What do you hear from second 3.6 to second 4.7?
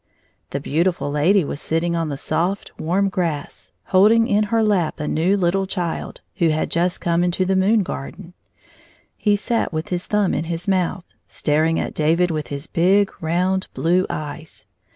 holding in her